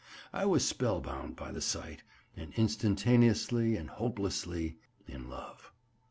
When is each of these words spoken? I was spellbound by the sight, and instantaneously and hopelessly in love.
I 0.33 0.45
was 0.47 0.67
spellbound 0.67 1.35
by 1.35 1.51
the 1.51 1.61
sight, 1.61 2.01
and 2.35 2.51
instantaneously 2.55 3.75
and 3.77 3.87
hopelessly 3.87 4.79
in 5.07 5.29
love. 5.29 5.71